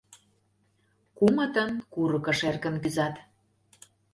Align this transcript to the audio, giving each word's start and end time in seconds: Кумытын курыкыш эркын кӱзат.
Кумытын 1.17 1.71
курыкыш 1.93 2.39
эркын 2.49 2.75
кӱзат. 2.83 3.15